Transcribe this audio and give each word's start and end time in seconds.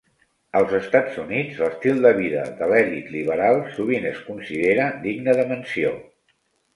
Als 0.59 0.71
Estats 0.75 1.17
Units, 1.23 1.57
l'estil 1.63 1.99
de 2.05 2.11
vida 2.19 2.45
de 2.61 2.69
l'elit 2.71 3.11
liberal 3.17 3.61
sovint 3.75 4.07
es 4.13 4.23
considera 4.31 4.89
digne 5.05 5.37
de 5.41 5.47
menció. 5.53 5.93